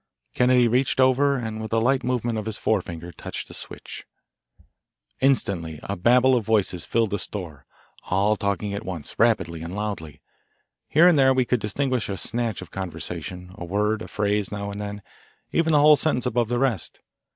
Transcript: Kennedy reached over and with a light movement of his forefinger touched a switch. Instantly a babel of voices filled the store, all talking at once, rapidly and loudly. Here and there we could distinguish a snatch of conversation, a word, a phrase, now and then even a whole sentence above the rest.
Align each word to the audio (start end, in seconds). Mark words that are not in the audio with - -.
Kennedy 0.33 0.67
reached 0.67 0.99
over 0.99 1.37
and 1.37 1.61
with 1.61 1.71
a 1.71 1.77
light 1.77 2.03
movement 2.03 2.35
of 2.39 2.47
his 2.47 2.57
forefinger 2.57 3.11
touched 3.11 3.51
a 3.51 3.53
switch. 3.53 4.07
Instantly 5.19 5.79
a 5.83 5.95
babel 5.95 6.35
of 6.35 6.43
voices 6.43 6.85
filled 6.87 7.11
the 7.11 7.19
store, 7.19 7.67
all 8.09 8.35
talking 8.35 8.73
at 8.73 8.83
once, 8.83 9.13
rapidly 9.19 9.61
and 9.61 9.75
loudly. 9.75 10.19
Here 10.87 11.07
and 11.07 11.19
there 11.19 11.35
we 11.35 11.45
could 11.45 11.59
distinguish 11.59 12.09
a 12.09 12.17
snatch 12.17 12.63
of 12.63 12.71
conversation, 12.71 13.53
a 13.59 13.63
word, 13.63 14.01
a 14.01 14.07
phrase, 14.07 14.51
now 14.51 14.71
and 14.71 14.79
then 14.79 15.03
even 15.51 15.75
a 15.75 15.79
whole 15.79 15.95
sentence 15.95 16.25
above 16.25 16.47
the 16.47 16.57
rest. 16.57 17.01